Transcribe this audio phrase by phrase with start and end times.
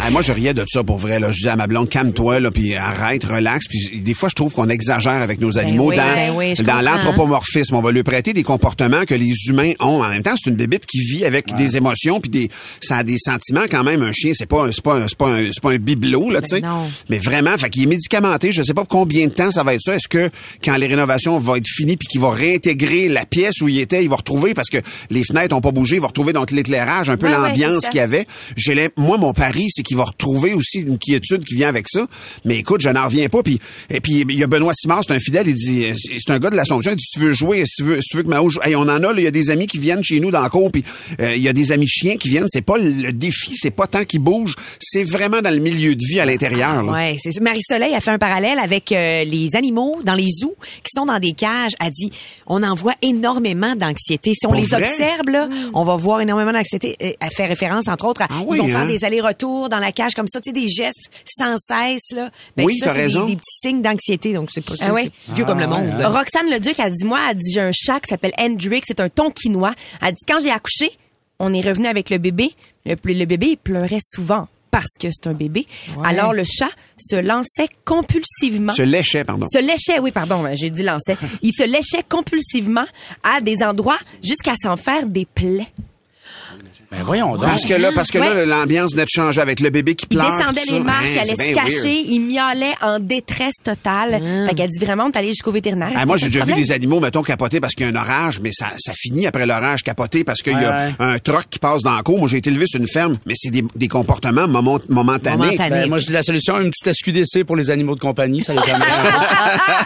[0.00, 1.20] Ah, moi, je riais de ça pour vrai.
[1.20, 1.30] Là.
[1.30, 3.66] Je disais à ma blonde, calme-toi, là, puis arrête, relax.
[3.68, 6.80] Puis des fois, je trouve qu'on exagère avec nos animaux oui, dans, ben oui, dans
[6.80, 7.76] l'anthropomorphisme.
[7.76, 10.02] On va lui prêter des comportements que les humains ont.
[10.02, 12.48] En même temps, c'est une bébite qui vit avec des émotions puis des,
[12.80, 14.02] ça a des sentiments quand même.
[14.02, 16.30] Un chien, c'est pas, un- c'est pas, un- c'est pas, un, c'est pas un bibelot,
[16.30, 16.60] là, tu sais.
[16.60, 16.90] Ben non.
[17.08, 18.50] Mais vraiment, fait qu'il est médicamenté.
[18.52, 19.94] Je sais pas pour combien de temps ça va être ça.
[19.94, 20.30] Est-ce que
[20.64, 24.02] quand les rénovations vont être finies puis qu'il va réintégrer la pièce où il était,
[24.02, 24.78] il va retrouver parce que
[25.10, 27.96] les fenêtres ont pas bougé, il va retrouver donc l'éclairage, un peu Ouais, l'ambiance qu'il
[27.98, 28.26] y avait.
[28.56, 32.06] J'ai moi mon pari c'est qu'il va retrouver aussi une quiétude qui vient avec ça.
[32.44, 33.58] Mais écoute, je n'en reviens pas puis
[33.90, 35.86] et puis il y a Benoît Simard, c'est un fidèle, il dit
[36.18, 38.08] c'est un gars de l'Assomption, il dit si tu veux jouer, si tu veux, si
[38.08, 39.66] tu veux que Mao joue, Hey, on en a là, il y a des amis
[39.66, 40.84] qui viennent chez nous dans le cours puis
[41.20, 43.86] euh, il y a des amis chiens qui viennent, c'est pas le défi, c'est pas
[43.86, 46.84] tant qu'ils bougent, c'est vraiment dans le milieu de vie à l'intérieur.
[46.86, 47.40] Ouais, c'est ça.
[47.40, 51.18] Marie-Soleil a fait un parallèle avec euh, les animaux dans les zoos qui sont dans
[51.18, 51.72] des cages.
[51.80, 52.10] A dit,
[52.46, 54.32] on en voit énormément d'anxiété.
[54.34, 54.82] Si on Pour les vrai?
[54.82, 56.96] observe, là, on va voir énormément d'anxiété.
[56.98, 58.80] Elle fait référence, entre autres, à Ah oui, ils vont hein?
[58.80, 62.12] faire des allers-retours dans la cage comme ça, tu sais, des gestes sans cesse.
[62.14, 62.30] Là.
[62.56, 63.26] Ben, Oui, ça, t'as c'est des- raison.
[63.26, 64.32] Des, petits signes d'anxiété.
[64.32, 65.10] Donc, c'est pas Ah ouais?
[65.30, 65.86] vieux comme le monde.
[65.98, 66.08] là.
[66.10, 69.08] Roxane Leduc, elle dit, moi, elle dit, j'ai un chat qui s'appelle Hendrix, c'est un
[69.08, 69.74] tonkinois.
[70.00, 70.90] Elle dit, quand j'ai accouché,
[71.38, 72.52] on est revenu avec le bébé.
[72.86, 75.66] Le, le bébé, il pleurait souvent parce que c'est un bébé.
[76.04, 78.72] Alors, le chat se lançait compulsivement.
[78.72, 79.44] Se léchait pardon.
[79.52, 81.16] Se léchait, oui, pardon, j'ai dit lançait.
[81.42, 82.86] Il se léchait compulsivement
[83.22, 85.66] à des endroits jusqu'à s'en faire des plaies.
[86.90, 87.44] Ben voyons donc.
[87.46, 90.16] Parce que là, parce que là, l'ambiance venait de changer avec le bébé qui Il
[90.18, 90.36] pleure.
[90.36, 92.06] descendait tout les marches, Hein, il allait c'est se cacher, weird.
[92.06, 94.20] il miaulait en détresse totale.
[94.48, 95.92] Fait qu'elle dit vraiment, t'es allé jusqu'au vétérinaire.
[95.96, 97.96] Ah, moi, j'ai de déjà vu des animaux, mettons, capoter parce qu'il y a un
[97.96, 101.58] orage, mais ça, ça finit après l'orage, capoter parce qu'il y a un troc qui
[101.58, 102.18] passe dans la cour.
[102.18, 105.36] Moi, j'ai été élevé sur une ferme, mais c'est des, des comportements moment- momentanés.
[105.38, 105.70] Momentanés.
[105.70, 108.52] Ben, moi, je dis la solution, une petite SQDC pour les animaux de compagnie, ça
[108.52, 108.82] les calme.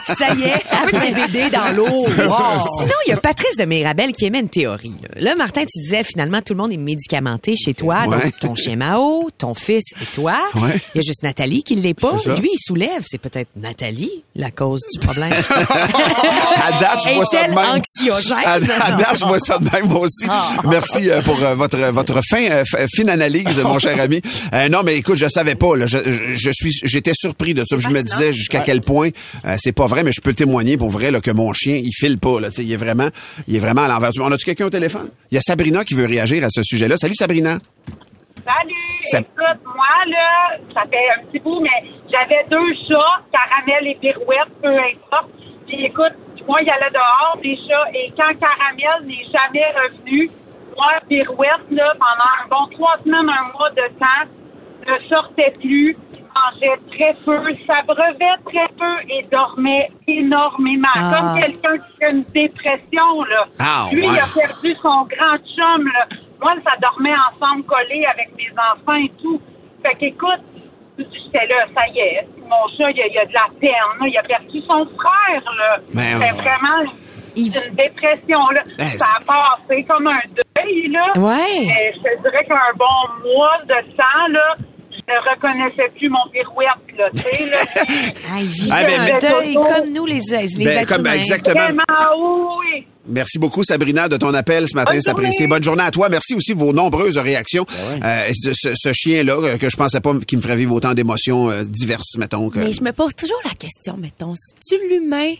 [0.05, 2.07] Ça y est, un petit bébé dans l'eau.
[2.09, 4.95] Sinon, il y a Patrice de Mirabel qui émet une théorie.
[5.15, 8.23] Là, Là, Martin, tu disais finalement tout le monde est médicamenté chez toi, Ouais.
[8.25, 10.35] donc ton chien Mao, ton fils et toi.
[10.55, 10.81] Ouais.
[10.95, 12.13] Il y a juste Nathalie qui ne l'est pas.
[12.41, 13.03] Lui, il soulève.
[13.07, 15.33] C'est peut-être Nathalie la cause du problème.
[15.89, 17.59] À date, je vois ça de même.
[17.59, 18.37] anxiogène?
[18.45, 18.97] À, à Non.
[18.99, 20.27] date, je vois ça de même, moi aussi.
[20.69, 24.21] Merci euh, pour euh, votre votre fin euh, f- fine analyse, mon cher ami.
[24.71, 25.77] Non, mais écoute, je savais pas.
[25.77, 27.77] Là, je, suis, j'étais surpris de ça.
[27.79, 29.11] Je me disais jusqu'à quel point
[29.59, 32.19] c'est pas vrai, mais je peux témoigner pour vrai là, que mon chien, il file
[32.19, 32.41] pas.
[32.41, 33.09] Là, il est vraiment,
[33.49, 34.11] il est vraiment à l'envers.
[34.11, 35.09] du- On a-tu quelqu'un au téléphone?
[35.31, 36.97] Il y a Sabrina qui veut réagir à ce sujet-là.
[36.97, 37.59] Salut Sabrina.
[38.45, 38.75] Salut!
[39.03, 43.95] Ça- Écoute, moi, là, ça fait un petit bout, mais j'avais deux chats, Caramel et
[43.97, 45.31] Pirouette, peu importe.
[45.67, 46.13] Puis écoute,
[46.47, 50.31] moi, il allait dehors, des chats, et quand Caramel n'est jamais revenu,
[50.77, 54.31] moi, Pirouette, là, pendant un bon trois semaines, un mois de temps,
[54.87, 55.97] ne sortait plus,
[56.37, 60.87] mangeait très peu, s'abreuvait très peu et dormait énormément.
[60.95, 61.13] Ah.
[61.19, 63.47] Comme quelqu'un qui fait une dépression, là.
[63.59, 64.15] Ah, Lui, ouais.
[64.15, 66.07] il a perdu son grand chum, là.
[66.41, 69.41] Moi, ça dormait ensemble collés avec mes enfants et tout.
[69.83, 70.43] Fait qu'écoute,
[70.99, 73.71] j'étais là, ça y est, mon chat, il a, il a de la peine,
[74.01, 74.07] là.
[74.07, 75.79] Il a perdu son frère, là.
[75.93, 76.33] Ben, C'était ouais.
[76.33, 76.93] vraiment
[77.37, 78.63] une dépression, là.
[78.79, 81.13] Ben, ça a passé comme un deuil, là.
[81.17, 81.67] Ouais.
[81.67, 84.55] Mais je te dirais qu'un bon mois de temps, là,
[84.91, 87.85] je ne reconnaissais plus mon pirouette, là, tu sais, là.
[87.87, 90.95] Puis, Ah, il vit Ah, ben, un mais- deuil comme nous, les, les Ben, êtres
[90.97, 91.13] comme- humains.
[91.15, 91.61] exactement.
[91.61, 92.87] Vraiment, oui.
[93.09, 94.99] Merci beaucoup, Sabrina, de ton appel ce matin.
[95.01, 95.47] C'est apprécié.
[95.47, 96.09] Bonne journée à toi.
[96.09, 97.65] Merci aussi de vos nombreuses réactions.
[98.03, 101.63] Euh, ce, chien-là, euh, que je pensais pas qu'il me ferait vivre autant d'émotions euh,
[101.65, 102.51] diverses, mettons.
[102.51, 102.59] Que...
[102.59, 105.35] Mais je me pose toujours la question, mettons, c'est-tu l'humain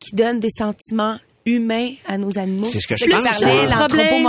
[0.00, 2.66] qui donne des sentiments humains à nos animaux?
[2.66, 3.22] C'est ce que je pense.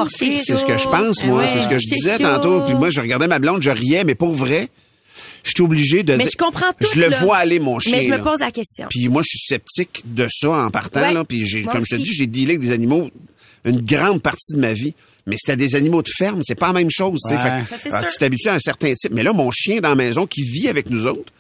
[0.09, 1.39] C'est ce que je pense, moi.
[1.39, 1.47] Ouais.
[1.47, 2.61] C'est ce que je disais tantôt.
[2.61, 4.69] Puis moi, je regardais ma blonde, je riais, mais pour vrai,
[5.45, 6.31] je suis obligé de Mais dire...
[6.33, 6.87] je comprends tout.
[6.93, 7.19] Je le là.
[7.19, 7.95] vois aller, mon chien.
[7.95, 8.23] Mais je me là.
[8.23, 8.87] pose la question.
[8.89, 11.01] Puis moi, je suis sceptique de ça en partant.
[11.01, 13.09] Ouais, Là, puis j'ai, comme je te dis, j'ai dealé avec des animaux
[13.63, 14.93] une grande partie de ma vie.
[15.27, 17.19] Mais c'était des animaux de ferme, c'est pas la même chose.
[17.23, 17.35] tu sais.
[17.35, 17.63] Ouais.
[17.63, 18.11] Fait que, Ça, c'est sûr.
[18.11, 19.11] tu t'habitues à un certain type.
[19.11, 21.31] Mais là, mon chien dans la maison qui vit avec nous autres,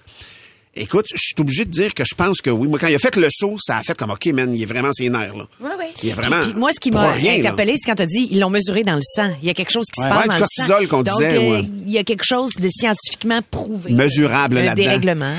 [0.77, 2.67] Écoute, je suis obligé de dire que je pense que oui.
[2.67, 4.65] Moi, quand il a fait le saut, ça a fait comme, OK, man, il est
[4.65, 5.45] vraiment ses nerfs, là.
[5.61, 5.93] Ouais, ouais.
[6.03, 6.41] Il est vraiment.
[6.43, 8.95] Puis moi, ce qui m'a interpellé, c'est quand tu as dit ils l'ont mesuré dans
[8.95, 9.31] le sang.
[9.41, 11.37] Il y a quelque chose qui se passe Ouais, dans du le cortisol qu'on disait,
[11.37, 11.61] euh, ouais.
[11.85, 13.93] il y a quelque chose de scientifiquement prouvé.
[13.93, 14.83] Mesurable Un là-dedans.
[14.83, 15.35] dérèglement.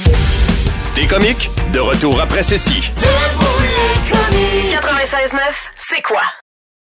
[0.94, 1.50] T'es comique?
[1.74, 2.80] De retour après ceci.
[2.90, 5.38] 96.9,
[5.90, 6.22] c'est quoi?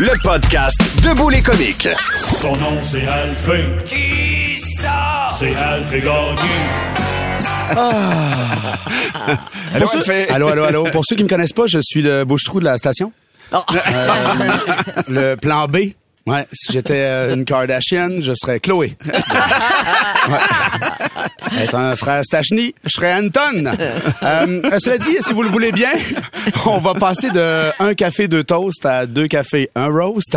[0.00, 1.88] Le podcast Debout les comiques.
[2.20, 3.64] Son nom, c'est Alphée.
[3.84, 5.28] Qui ça?
[5.32, 6.38] C'est Alphée Gagné.
[9.74, 9.86] Allô,
[10.30, 10.84] allô, allô, allô.
[10.84, 13.12] Pour ceux qui me connaissent pas, je suis le bouche-trou de la station.
[13.52, 13.58] Euh,
[15.08, 15.78] le plan B.
[16.28, 18.96] Ouais, si j'étais euh, une Kardashian, je serais Chloé.
[20.28, 21.62] Ouais.
[21.62, 23.64] Être un frère Stachny, je serais Anton.
[24.22, 25.90] Euh, cela dit, si vous le voulez bien,
[26.66, 30.36] on va passer de un café, deux toasts à deux cafés, un roast.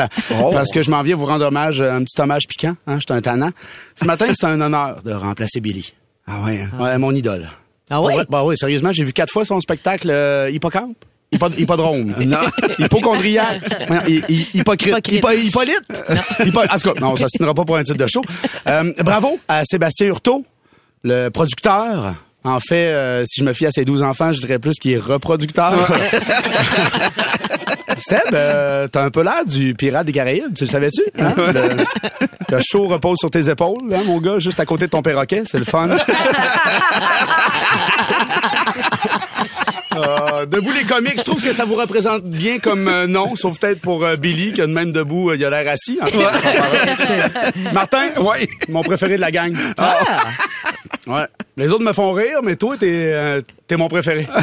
[0.53, 2.75] Parce que je m'en viens vous rendre hommage, un petit hommage piquant.
[2.87, 3.49] Hein, je suis un tannant.
[3.95, 5.93] Ce matin, c'est un honneur de remplacer Billy.
[6.25, 6.61] Ah ouais.
[6.61, 6.81] hein?
[6.81, 7.49] Ouais, mon idole.
[7.89, 8.15] Ah ouais?
[8.15, 10.95] Ouais, bah oui, sérieusement, j'ai vu quatre fois son spectacle euh, Hippocampe.
[11.31, 12.13] Hippo- hippodrome.
[12.25, 12.37] Non.
[12.79, 13.43] Hi- Hypocrite.
[14.53, 15.07] Hypocrite.
[15.07, 16.03] Hypo- Hippolyte.
[16.45, 18.21] Hippo- en tout cas, non, ça tiendra pas pour un titre de show.
[18.67, 20.43] Euh, bravo à Sébastien Hurtaud,
[21.03, 22.15] le producteur.
[22.43, 24.91] En fait, euh, si je me fie à ses 12 enfants, je dirais plus qu'il
[24.93, 25.73] est reproducteur.
[27.99, 31.03] Seb, euh, t'as un peu l'air du pirate des Caraïbes, tu le savais-tu?
[31.19, 31.33] hein?
[31.37, 31.85] Le,
[32.55, 35.43] le show repose sur tes épaules, hein, mon gars, juste à côté de ton perroquet,
[35.45, 35.87] c'est le fun.
[40.45, 43.81] Debout les comiques, je trouve que ça vous représente bien comme euh, nom, sauf peut-être
[43.81, 45.99] pour euh, Billy, qui a de même debout, euh, il a l'air assis.
[46.01, 46.31] En tout cas,
[47.73, 49.55] Martin, ouais, mon préféré de la gang.
[51.07, 51.25] Ouais.
[51.57, 54.27] Les autres me font rire, mais toi, t'es euh, t'es mon préféré.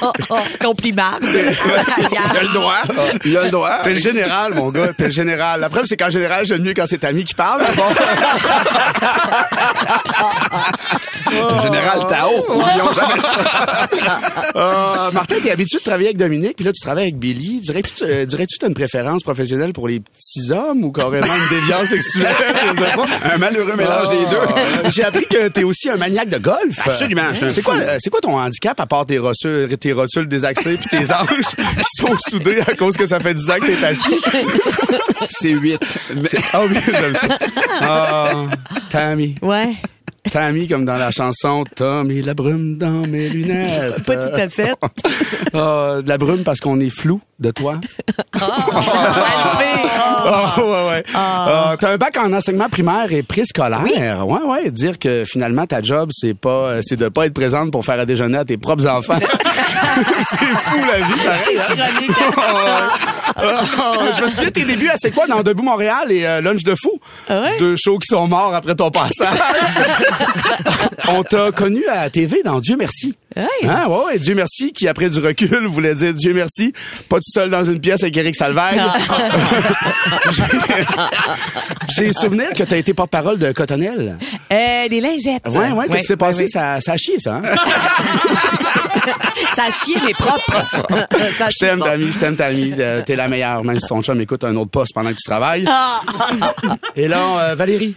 [0.60, 1.02] Compliment.
[1.22, 2.82] Il a le droit.
[3.24, 3.78] Il a le droit.
[3.84, 5.60] T'es le général, mon gars, t'es le général.
[5.60, 7.62] La preuve, c'est qu'en général, j'aime mieux quand c'est Tammy qui parle.
[11.34, 12.44] Le général Tao.
[12.48, 13.34] Oublions jamais ça.
[14.56, 17.60] Euh, Martin, t'es habitué de travailler avec Dominique, puis là, tu travailles avec Billy.
[17.60, 21.48] Dirais-tu euh, dirais-tu que t'as une préférence professionnelle pour les petits hommes ou carrément une
[21.58, 22.28] déviance sexuelle?
[22.78, 23.06] Je sais pas.
[23.34, 24.36] Un malheureux mélange des deux.
[24.36, 26.86] Euh, J'ai appris que t'es aussi un maniaque de golf.
[26.86, 30.78] Absolument, C'est quoi, euh, c'est quoi ton handicap à part tes rotules, tes rotules désaxées
[30.78, 31.28] puis tes anges
[31.76, 34.18] qui sont soudés à cause que ça fait 10 ans que t'es assis?
[35.28, 35.78] C'est 8.
[36.54, 37.38] Ah oui, j'aime ça.
[37.80, 38.46] Ah,
[38.88, 39.34] Tammy.
[39.42, 39.74] Ouais.
[40.30, 44.02] Tammy, comme dans la chanson Tommy, la brume dans mes lunettes.
[44.04, 44.74] Pas tout à fait.
[45.56, 47.80] Ah, de la brume parce qu'on est flou de toi.
[48.32, 49.88] Alphée.
[50.26, 51.04] Ah, ouais, ouais.
[51.78, 54.26] T'as un bac en enseignement primaire et préscolaire.
[54.26, 54.70] Ouais, ouais.
[54.72, 58.06] Dire que finalement ta job c'est pas, c'est de pas être présente pour faire à
[58.06, 59.18] déjeuner à tes propres enfants.
[59.20, 61.20] c'est fou la vie.
[61.44, 61.76] C'est hein.
[61.76, 62.10] ironique.
[64.16, 66.64] Je me souviens de tes débuts à C'est quoi dans Debout Montréal et euh, Lunch
[66.64, 67.00] de fou?
[67.58, 69.34] Deux shows qui sont morts après ton passage.
[71.08, 73.14] On t'a connu à TV dans Dieu merci.
[73.36, 76.72] Hein, ouais, ouais, Dieu merci qui après du recul voulait dire Dieu merci,
[77.08, 78.80] pas tout seul dans une pièce avec Eric Salvaille.
[81.88, 84.18] J'ai souvenir que tu as été porte-parole de Cotonnelle.
[84.52, 85.46] Euh, des lingettes.
[85.46, 86.46] Ouais, ouais, qu'est-ce qui s'est passé?
[86.48, 87.36] Ça, ça a chié, ça.
[87.36, 87.42] Hein?
[89.54, 90.64] Ça a chié, mais propre.
[91.32, 91.80] Ça Je t'aime.
[91.80, 92.74] Tammy, je t'aime, Tammy.
[92.78, 95.24] Euh, T'es la meilleure, même si ton chum écoute un autre poste pendant que tu
[95.24, 95.64] travailles.
[95.68, 96.00] Ah.
[96.96, 97.94] Et là, euh, Valérie.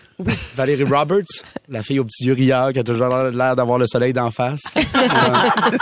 [0.55, 1.23] Valérie Roberts,
[1.69, 4.73] la fille aux petits yeux rieurs qui a toujours l'air d'avoir le soleil d'en face.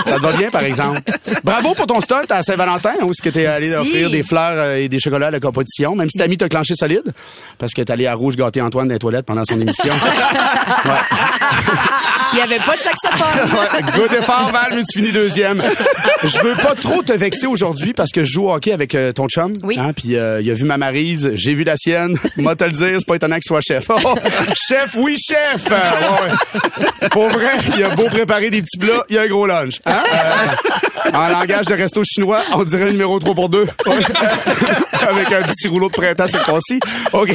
[0.06, 1.00] Ça te va bien, par exemple?
[1.44, 3.90] Bravo pour ton stunt à Saint-Valentin, où est-ce que t'es allé Merci.
[3.90, 6.74] offrir des fleurs euh, et des chocolats à la compétition, même si Tammy t'a clenché
[6.76, 7.14] solide,
[7.58, 9.94] parce que t'es allé à Rouge gâter Antoine dans les toilettes pendant son émission.
[12.34, 13.26] Il n'y avait pas de saxophone.
[13.56, 15.64] Ouais, good effort, Val, mais tu finis deuxième.
[16.24, 19.14] Je veux pas trop te vexer aujourd'hui parce que je joue au hockey avec euh,
[19.14, 19.54] ton chum.
[19.64, 19.78] Oui.
[19.80, 22.18] Hein, puis euh, il a vu ma marise, j'ai vu la sienne.
[22.38, 23.86] Moi te le dire, c'est pas étonnant qu'il soit chef.
[23.90, 24.16] Oh,
[24.68, 25.68] chef, oui, chef!
[25.72, 27.10] Euh, ouais.
[27.10, 29.82] Pour vrai, il a beau préparer des petits plats, il y a un gros lunch.
[29.86, 30.04] Hein?
[30.14, 33.68] Euh, en langage de resto chinois, on dirait numéro 3 pour 2.
[35.10, 36.80] avec un petit rouleau de printemps sur le concis.
[37.14, 37.34] OK.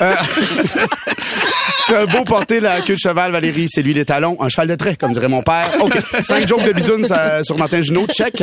[0.00, 0.12] Euh,
[1.88, 4.36] T'as beau porter la queue de cheval, Valérie, c'est lui les talons.
[4.40, 5.68] Un cheval de trait, comme dirait mon père.
[5.80, 5.96] OK.
[6.20, 8.08] Cinq jokes de bisounes ça- sur Martin Junot.
[8.12, 8.42] Check.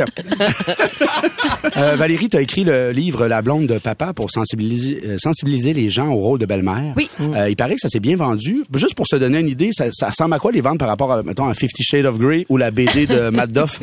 [1.76, 5.90] Euh, Valérie, t'as écrit le livre La blonde de papa pour sensibiliser, euh, sensibiliser les
[5.90, 6.94] gens au rôle de belle-mère.
[6.96, 7.10] Oui.
[7.20, 8.64] Euh, il paraît que ça s'est bien vendu.
[8.76, 11.12] Juste pour se donner une idée, ça, ça ressemble à quoi les ventes par rapport
[11.12, 13.78] à, mettons, à Fifty Shades of Grey ou la BD de Matt Duff?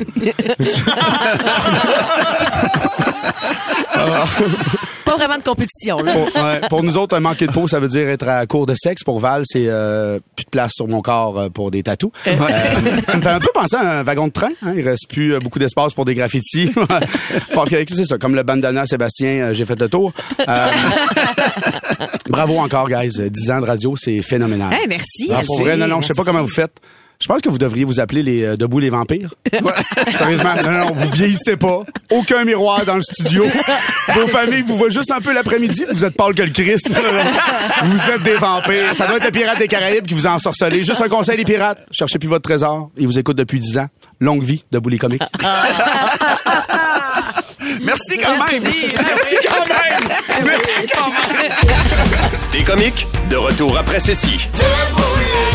[5.05, 6.13] Pas vraiment de compétition, là.
[6.13, 8.65] Pour, ouais, pour nous autres, un manquer de peau, ça veut dire être à court
[8.65, 9.03] de sexe.
[9.03, 12.12] Pour Val, c'est euh, plus de place sur mon corps euh, pour des tatous.
[12.27, 12.38] Euh,
[13.07, 14.51] ça me fait un peu penser à un wagon de train.
[14.63, 14.74] Hein?
[14.77, 16.71] Il reste plus euh, beaucoup d'espace pour des graffitis.
[17.93, 20.13] C'est ça, comme le bandana Sébastien, j'ai fait le tour.
[20.48, 20.67] Euh,
[22.29, 23.29] bravo encore, guys.
[23.29, 24.74] 10 ans de radio, c'est phénoménal.
[24.74, 26.74] Hey, merci, pour merci, vrai, non, non, je sais pas comment vous faites.
[27.22, 29.36] Je pense que vous devriez vous appeler les euh, Debout les vampires.
[30.18, 31.84] Sérieusement, non, non, vous vieillissez pas.
[32.10, 33.46] Aucun miroir dans le studio.
[34.16, 36.90] Vos familles vous voient juste un peu l'après-midi, vous êtes pâle que le Christ.
[37.84, 38.96] vous êtes des vampires.
[38.96, 40.84] Ça doit être le pirate des Caraïbes qui vous a ensorcelé.
[40.84, 41.86] Juste un conseil, les pirates.
[41.92, 42.90] Cherchez plus votre trésor.
[42.98, 43.88] Ils vous écoutent depuis 10 ans.
[44.20, 45.22] Longue vie, Debout les comiques.
[47.84, 48.63] Merci quand même.
[48.63, 50.04] Merci quand même.
[50.44, 51.51] Merci quand même.
[52.51, 53.08] T'es comique?
[53.30, 54.50] De retour après ceci.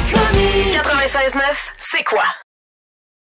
[0.06, 1.40] 96.9,
[1.80, 2.24] c'est quoi?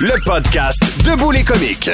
[0.00, 1.90] Le podcast Debout les comiques.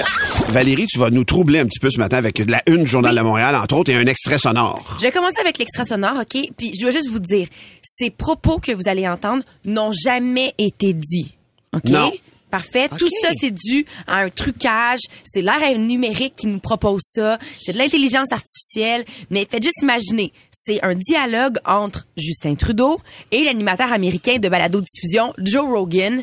[0.51, 2.87] Valérie, tu vas nous troubler un petit peu ce matin avec de la une du
[2.87, 4.97] Journal de Montréal, entre autres, et un extrait sonore.
[4.99, 6.51] Je vais commencer avec l'extrait sonore, OK?
[6.55, 7.49] Puis je dois juste vous dire,
[7.83, 11.33] ces propos que vous allez entendre n'ont jamais été dits.
[11.75, 11.87] OK?
[11.87, 12.13] Non.
[12.51, 12.91] Parfait.
[12.91, 15.01] Tout ça, c'est dû à un trucage.
[15.25, 17.39] C'est l'ère numérique qui nous propose ça.
[17.65, 19.05] C'est de l'intelligence artificielle.
[19.31, 25.33] Mais faites juste imaginer, c'est un dialogue entre Justin Trudeau et l'animateur américain de balado-diffusion,
[25.39, 26.23] Joe Rogan.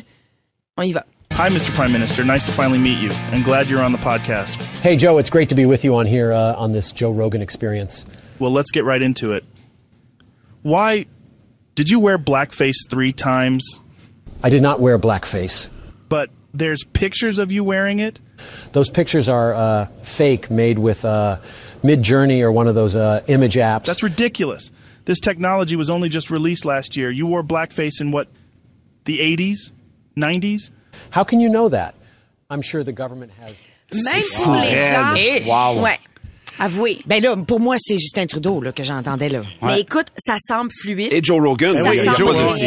[0.76, 1.04] On y va.
[1.36, 1.74] Hi, Mr.
[1.74, 2.24] Prime Minister.
[2.24, 4.62] Nice to finally meet you, and glad you're on the podcast.
[4.80, 7.40] Hey, Joe, it's great to be with you on here uh, on this Joe Rogan
[7.42, 8.06] experience.
[8.38, 9.42] Well, let's get right into it.
[10.60, 11.06] Why
[11.74, 13.80] did you wear blackface three times?
[14.42, 15.68] I did not wear blackface.
[16.08, 18.20] But there's pictures of you wearing it.
[18.72, 21.38] Those pictures are uh, fake, made with uh,
[21.82, 23.86] Mid Journey or one of those uh, image apps.
[23.86, 24.70] That's ridiculous.
[25.06, 27.10] This technology was only just released last year.
[27.10, 28.28] You wore blackface in what,
[29.06, 29.72] the 80s,
[30.16, 30.70] 90s?
[31.16, 31.92] How can you know that?
[32.50, 33.52] I'm sure the government has.
[33.92, 35.14] Même pour les gens.
[35.16, 35.98] Eh, Ouais.
[36.58, 36.98] Avouez.
[37.06, 39.42] Ben là, pour moi, c'est Justin Trudeau là, que j'entendais là.
[39.62, 41.12] Mais écoute, ça semble fluide.
[41.12, 41.98] Et Joe Rogan, Ça oui,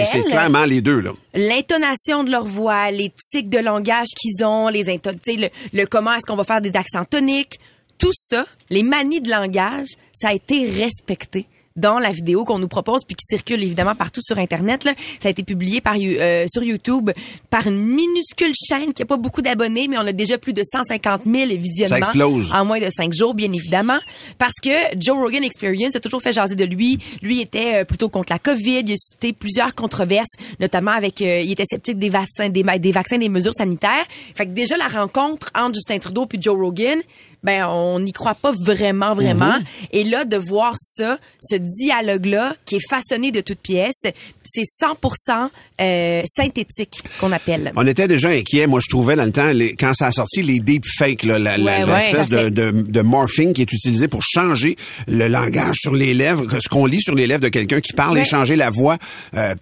[0.05, 1.11] c'est clairement les deux, là.
[1.33, 6.25] L'intonation de leur voix, les tics de langage qu'ils ont, les le, le comment est-ce
[6.25, 7.59] qu'on va faire des accents toniques,
[7.97, 12.67] tout ça, les manies de langage, ça a été respecté dans la vidéo qu'on nous
[12.67, 14.93] propose puis qui circule évidemment partout sur internet là.
[15.21, 17.11] ça a été publié par euh, sur YouTube
[17.49, 20.63] par une minuscule chaîne qui a pas beaucoup d'abonnés mais on a déjà plus de
[20.63, 22.53] 150 000 visionnements Ça explose.
[22.53, 23.99] en moins de cinq jours, bien évidemment,
[24.37, 26.99] parce que Joe Rogan Experience a toujours fait jaser de lui.
[27.21, 28.83] Lui était euh, plutôt contre la COVID.
[28.85, 32.91] Il a suscité plusieurs controverses, notamment avec, euh, il était sceptique des vaccins, des, des
[32.91, 34.05] vaccins, des mesures sanitaires.
[34.35, 36.99] Fait que déjà la rencontre entre Justin Trudeau puis Joe Rogan,
[37.43, 39.59] ben on n'y croit pas vraiment, vraiment.
[39.91, 44.03] Et là, de voir ça, ce dialogue-là, qui est façonné de toutes pièces,
[44.43, 45.49] c'est 100%
[45.81, 47.71] euh, synthétique qu'on appelle.
[47.75, 50.41] On était déjà inquiets, moi je trouvais dans le temps, les- quand ça a sorti
[50.41, 54.21] les deepfakes, là, la- la- Ouais, l'espèce de, de, de morphing qui est utilisé pour
[54.23, 54.75] changer
[55.07, 58.17] le langage sur les lèvres, ce qu'on lit sur les lèvres de quelqu'un qui parle
[58.17, 58.97] et changer la voix,
[59.35, 59.53] euh,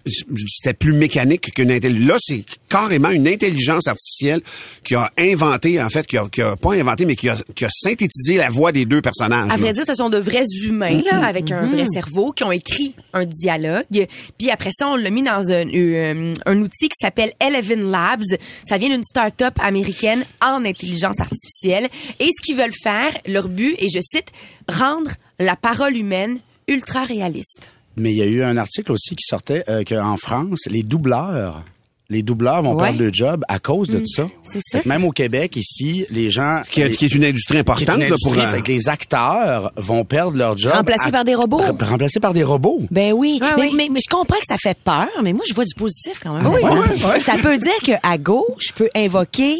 [0.47, 2.07] c'était plus mécanique qu'une intelligence.
[2.07, 4.41] Là, c'est carrément une intelligence artificielle
[4.83, 7.65] qui a inventé, en fait, qui a, qui a pas inventé, mais qui a, qui
[7.65, 9.51] a synthétisé la voix des deux personnages.
[9.51, 12.51] À vrai dire, ce sont de vrais humains là, avec un vrai cerveau qui ont
[12.51, 14.07] écrit un dialogue.
[14.37, 18.23] Puis après ça, on l'a mis dans un, euh, un outil qui s'appelle Eleven Labs.
[18.67, 21.87] Ça vient d'une start-up américaine en intelligence artificielle.
[22.19, 24.31] Et ce qu'ils veulent faire, leur but, et je cite,
[24.67, 27.73] rendre la parole humaine ultra réaliste.
[27.95, 31.63] Mais il y a eu un article aussi qui sortait euh, qu'en France, les doubleurs,
[32.13, 32.83] les doubleurs vont Ouais.
[32.85, 34.05] perdre le job à cause de Mm.
[34.05, 34.27] ça.
[34.43, 34.79] C'est ça.
[34.85, 36.61] Même au Québec, ici, les gens...
[36.69, 38.87] Qui est- qui est une industrie importante, qui est une là, pour fait que les
[38.89, 40.71] acteurs vont perdre leur job.
[40.73, 41.59] Remplacés à- par des robots.
[41.61, 42.79] Re- Remplacés par des robots.
[42.91, 43.39] Ben oui.
[43.41, 43.71] Ah mais, oui.
[43.75, 46.33] mais- mais je comprends que ça fait peur, mais moi, je vois du positif quand
[46.37, 46.45] même.
[46.47, 47.19] Oui, oui, oui.
[47.21, 49.55] Ça peut dire qu'à gauche, je peux invoquer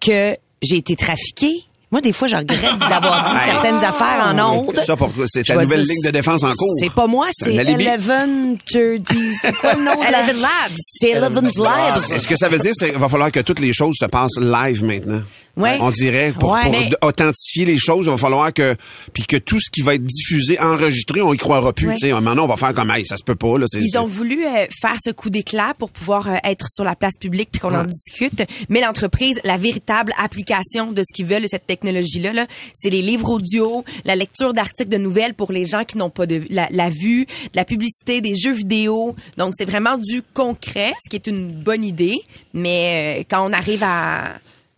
[0.00, 4.76] que j'ai été trafiqué Moi, des fois, je regrette d'avoir dit certaines affaires en ondes.
[4.78, 6.74] Ça, pour, c'est ta nouvelle dire, ligne de défense en cours.
[6.80, 7.54] C'est pas moi, c'est.
[7.54, 9.34] Eleven Thirty.
[9.42, 10.02] C'est quoi le nom.
[10.02, 10.76] Eleven Labs.
[10.88, 11.98] C'est Eleven's Labs.
[12.14, 14.82] Est-ce que ça veut dire qu'il va falloir que toutes les choses se passent live
[14.84, 15.22] maintenant?
[15.54, 15.76] Ouais.
[15.82, 18.74] On dirait, pour, Ouais, pour mais- d- authentifier les choses, il va falloir que,
[19.12, 21.88] puis que tout ce qui va être diffusé, enregistré, on y croira plus.
[21.88, 21.94] Ouais.
[21.94, 23.66] Tu sais, maintenant, on va faire comme, hey, ça se peut pas, là.
[23.74, 27.18] Ils ont voulu euh, faire ce coup d'éclat pour pouvoir euh, être sur la place
[27.20, 28.42] publique puis qu'on en discute.
[28.70, 33.02] Mais l'entreprise, la véritable application de ce qu'ils veulent de cette technologie-là, là, c'est les
[33.02, 36.68] livres audio, la lecture d'articles de nouvelles pour les gens qui n'ont pas de la,
[36.70, 39.14] la vue, de la publicité, des jeux vidéo.
[39.36, 42.22] Donc c'est vraiment du concret, ce qui est une bonne idée.
[42.54, 44.24] Mais euh, quand on arrive à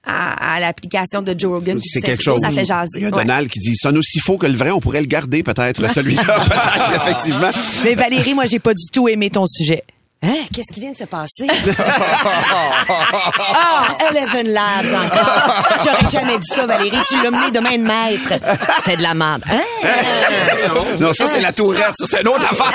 [0.07, 2.39] à, à l'application de Joe Rogan, C'est quelque chose.
[2.43, 2.99] Ça fait jaser.
[2.99, 3.23] Il y a Ouais.
[3.25, 6.23] Donald qui dit, sonne aussi faux que le vrai, on pourrait le garder peut-être, celui-là,
[6.27, 7.51] peut-être, effectivement.
[7.85, 9.83] Mais Valérie, moi, j'ai pas du tout aimé ton sujet.
[10.25, 10.37] Hein?
[10.53, 11.47] Qu'est-ce qui vient de se passer?
[13.57, 15.79] Ah, Eleven Labs encore.
[15.85, 16.99] J'aurais jamais dit ça, Valérie.
[17.09, 18.33] Tu l'as mené de main de maître.
[18.79, 19.43] C'était de la merde.
[19.51, 19.61] Hein?
[21.01, 22.73] Non, ça, c'est la tourette, ça, c'est une autre affaire.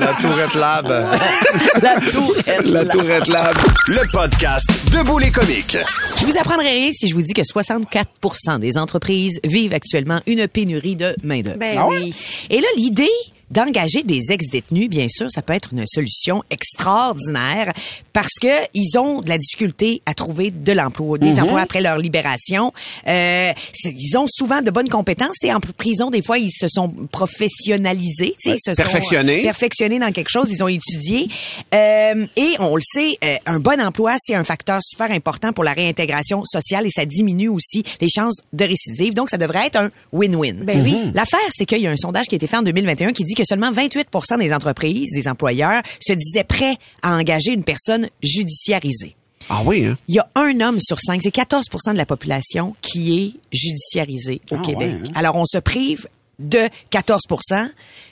[0.00, 0.86] La Tourette Lab.
[1.82, 2.68] La tourette.
[2.68, 3.56] La tourette lab.
[3.88, 5.76] Le podcast Debout les comiques.
[6.20, 10.46] Je vous apprendrai rien si je vous dis que 64% des entreprises vivent actuellement une
[10.46, 11.58] pénurie de main-d'œuvre.
[11.58, 12.14] Ben Ah oui.
[12.50, 13.08] Et là, l'idée
[13.52, 17.72] d'engager des ex-détenus, bien sûr, ça peut être une solution extraordinaire
[18.12, 21.98] parce que ils ont de la difficulté à trouver de l'emploi, des emplois après leur
[21.98, 22.72] libération.
[23.06, 23.52] Euh,
[23.84, 25.36] ils ont souvent de bonnes compétences.
[25.44, 28.34] Et en prison, des fois, ils se sont professionnalisés.
[28.42, 29.38] tu sais, Ils se Perfectionnés.
[29.38, 30.50] sont perfectionnés dans quelque chose.
[30.50, 31.28] Ils ont étudié.
[31.74, 35.64] Euh, et on le sait, euh, un bon emploi, c'est un facteur super important pour
[35.64, 39.14] la réintégration sociale et ça diminue aussi les chances de récidive.
[39.14, 40.64] Donc, ça devrait être un win-win.
[40.64, 40.96] Ben oui.
[41.14, 43.34] L'affaire, c'est qu'il y a un sondage qui a été fait en 2021 qui dit
[43.34, 49.16] que seulement 28% des entreprises, des employeurs, se disaient prêts à engager une personne judiciarisée.
[49.48, 49.98] Ah oui, hein?
[50.08, 54.40] Il y a un homme sur cinq, c'est 14% de la population qui est judiciarisé
[54.50, 54.92] au Ah Québec.
[55.02, 55.12] ouais, hein?
[55.14, 56.06] Alors, on se prive
[56.38, 57.70] de 14%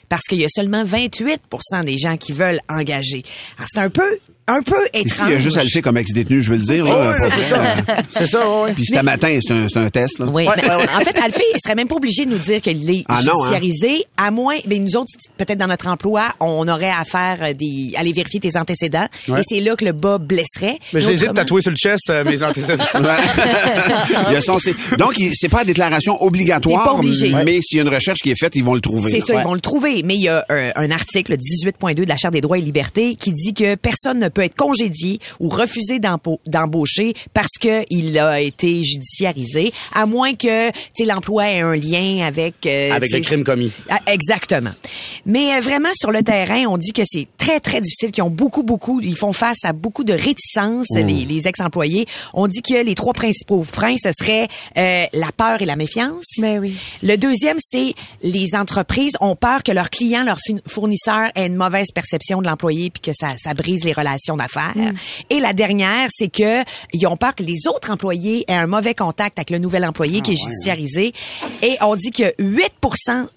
[0.09, 3.23] parce qu'il y a seulement 28% des gens qui veulent engager.
[3.57, 4.19] Alors, c'est un peu,
[4.51, 5.05] un peu étrange.
[5.05, 6.85] Ici, il y a juste Alphée comme ex-détenu, je veux le dire.
[6.85, 6.91] Oui,
[7.31, 7.63] c'est ça.
[8.09, 8.71] C'est ça, oui.
[8.75, 10.19] Puis c'était matin, c'est un, c'est un test.
[10.19, 10.25] Là.
[10.27, 13.03] Oui, mais en fait, Alphée, il serait même pas obligé de nous dire qu'il est
[13.07, 13.35] Ah non, hein?
[13.59, 17.53] judiciarisé, à moins, mais nous autres, peut-être dans notre emploi, on aurait à faire euh,
[17.53, 19.39] des, aller vérifier tes antécédents, Ouais.
[19.39, 20.77] et c'est là que le bas blesserait.
[20.93, 22.83] Mais je les ai Autrement- tatoués sur le chest, euh, mes antécédents.
[24.29, 27.31] Il a son- c'est- donc, c'est pas une déclaration obligatoire, pas obligé.
[27.45, 29.11] mais s'il y a une recherche qui est faite, ils vont le trouver.
[29.11, 29.41] C'est ça, Ouais.
[29.41, 30.01] ils vont le trouver.
[30.05, 33.15] Mais il y a un, un article 18.2 de la Charte des droits et libertés
[33.15, 38.41] qui dit que personne ne peut être congédié ou refusé d'embaucher parce que il a
[38.41, 43.21] été judiciarisé, à moins que tu sais l'emploi ait un lien avec euh, Avec les
[43.21, 43.71] crimes commis.
[43.89, 44.71] Ah, Exactement.
[45.25, 48.29] Mais euh, vraiment sur le terrain, on dit que c'est très très difficile, qu'ils ont
[48.29, 51.07] beaucoup beaucoup, ils font face à beaucoup de réticences Mm.
[51.07, 52.05] les, les ex-employés.
[52.33, 56.25] On dit que les trois principaux freins ce serait euh, la peur et la méfiance.
[56.39, 56.75] Ben oui.
[57.03, 61.87] Le deuxième, c'est les entreprises ont peur que leurs clients, leurs fournisseurs aient une mauvaise
[61.93, 64.73] perception de l'employé puis que ça, ça brise les relations d'affaires.
[64.75, 64.93] Mm.
[65.29, 68.93] Et la dernière, c'est que ils ont peur que les autres employés aient un mauvais
[68.95, 71.13] contact avec le nouvel employé Ah qui est judiciarisé.
[71.61, 72.63] Et on dit que 8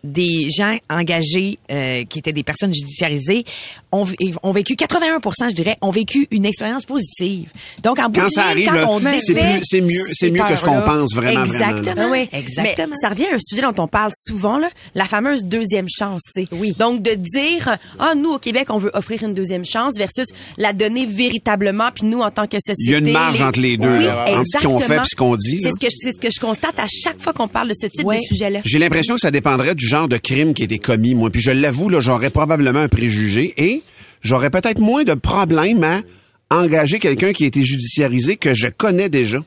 [0.04, 3.44] des gens engagés euh, qui étaient des personnes judiciarisées
[3.92, 4.04] ont,
[4.42, 7.50] ont vécu 81 je dirais, ont vécu une expérience positive.
[7.82, 10.04] Donc en bout Quand de ça ligne, arrive, quand on c'est défait plus- c'est mieux-
[10.08, 11.94] c'est ces mieux que ce qu'on pense vraiment, Exactement.
[11.96, 12.88] Ah oui, Exactement.
[12.90, 16.22] Mais ça revient à un sujet dont on parle souvent, là, la fameuse deuxième chance.
[16.34, 16.48] tu sais.
[16.52, 16.74] Oui.
[16.78, 20.26] Donc de dire, ah nous au Québec on veut offrir une deuxième chance versus
[20.58, 22.82] la donner véritablement, puis nous en tant que société.
[22.84, 25.00] Il y a une marge entre les deux, Oui, là, entre ce qu'on fait exactement.
[25.02, 27.20] puis ce qu'on dit, C'est ce que je- c'est ce que je constate à chaque
[27.20, 28.60] fois qu'on parle de ce type de sujet-là.
[28.64, 31.30] J'ai l'impression que ça dépendrait du genre de crime qui a été commis, moi.
[31.30, 33.82] Puis je l'avoue, là, j'aurais probablement un préjugé et
[34.22, 36.00] j'aurais peut-être moins de problèmes à
[36.50, 39.38] engager quelqu'un qui a été judiciarisé que je connais déjà.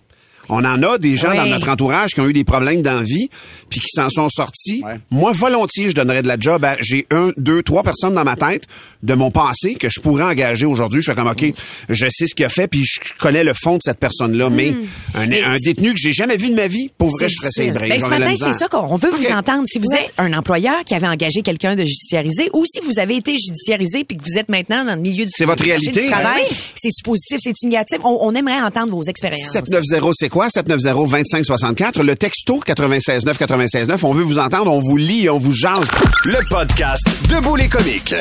[0.49, 3.29] On en a des gens dans notre entourage qui ont eu des problèmes d'envie
[3.69, 4.81] puis qui s'en sont sortis.
[4.85, 4.95] Ouais.
[5.11, 8.35] Moi, volontiers, je donnerais de la job à, j'ai un, deux, trois personnes dans ma
[8.35, 8.63] tête
[9.03, 11.01] de mon passé que je pourrais engager aujourd'hui.
[11.01, 11.45] Je fais comme, OK,
[11.89, 14.49] je sais ce qu'il a fait puis je connais le fond de cette personne-là.
[14.49, 14.73] Mais
[15.15, 17.71] un, un détenu que j'ai jamais vu de ma vie, pour vrai, je C'est ça.
[17.73, 17.87] bras.
[17.87, 19.63] Ben, ce matin, c'est ça qu'on veut vous entendre.
[19.67, 23.17] Si vous êtes un employeur qui avait engagé quelqu'un de judiciarisé ou si vous avez
[23.17, 26.03] été judiciarisé puis que vous êtes maintenant dans le milieu du, C'est votre du réalité.
[26.03, 27.97] du travail, Ben c'est-tu positif, c'est-tu négatif?
[28.03, 29.51] On, on aimerait entendre vos expériences.
[29.51, 30.36] 790, c'est quoi?
[30.45, 32.01] 790-2564.
[32.03, 34.03] Le texto 969 969.
[34.03, 35.87] On veut vous entendre, on vous lit, on vous jase.
[36.25, 38.13] Le podcast Debout les comiques.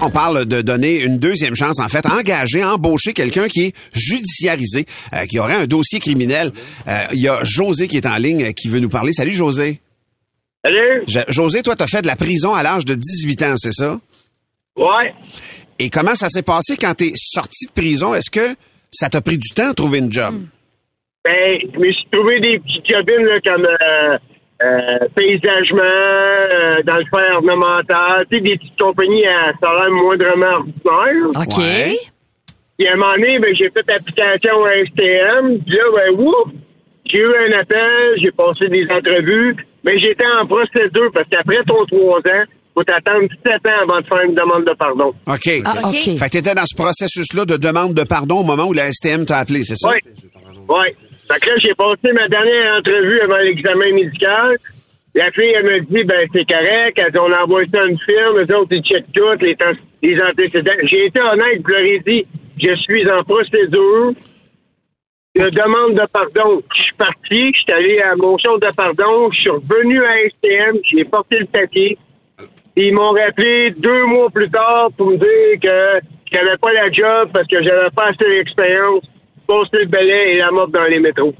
[0.00, 4.86] On parle de donner une deuxième chance, en fait, engager, embaucher quelqu'un qui est judiciarisé,
[5.14, 6.52] euh, qui aurait un dossier criminel.
[6.88, 9.12] Euh, Il y a José qui est en ligne, euh, qui veut nous parler.
[9.12, 9.80] Salut, José.
[10.64, 11.02] Salut.
[11.08, 13.98] Je- José, toi, t'as fait de la prison à l'âge de 18 ans, c'est ça?
[14.76, 15.12] Ouais.
[15.78, 18.14] Et comment ça s'est passé quand t'es sorti de prison?
[18.14, 18.54] Est-ce que
[18.92, 20.34] ça t'a pris du temps de trouver une job?
[21.24, 24.18] Ben, je me suis trouvé des petits jobines là, comme euh,
[24.62, 30.56] euh, paysagement, euh, dans le fer ornemental, tu sais, des petites compagnies à salaire moindrement
[30.56, 31.28] ordinaire.
[31.28, 31.58] OK.
[31.58, 31.96] Ouais.
[32.76, 35.58] Puis à un moment donné, ben, j'ai fait application à STM.
[35.64, 36.48] Puis là, ben, ouf,
[37.06, 41.84] j'ai eu un appel, j'ai passé des entrevues, mais j'étais en procédure parce qu'après ton
[41.86, 45.12] trois ans, faut t'attendre 17 ans avant de faire une demande de pardon.
[45.26, 45.50] OK.
[45.64, 45.92] Ah, OK.
[45.92, 49.24] Fait que t'étais dans ce processus-là de demande de pardon au moment où la STM
[49.24, 49.90] t'a appelé, c'est ça?
[49.90, 49.98] Oui.
[50.68, 50.86] Oui.
[51.32, 54.58] Fait là, j'ai passé ma dernière entrevue avant l'examen médical.
[55.14, 56.94] La fille, elle me dit, ben, c'est correct.
[56.96, 58.38] Elle dit, on envoie ça à une firme.
[58.38, 60.72] Les autres, ils checkent tout, les, antécédents.
[60.84, 62.24] J'ai été honnête, je leur ai dit,
[62.62, 64.12] je suis en procédure
[65.34, 66.62] de demande de pardon.
[66.76, 70.28] Je suis parti, je suis allé à mon show de pardon, je suis revenu à
[70.28, 71.96] STM, j'ai porté le papier.
[72.76, 77.30] Ils m'ont rappelé deux mois plus tard pour me dire que j'avais pas la job
[77.32, 79.04] parce que j'avais pas assez d'expérience.
[79.46, 81.34] Passer le balai et la mop dans les métros.